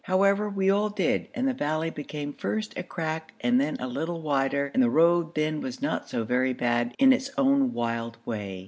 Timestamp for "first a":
2.33-2.81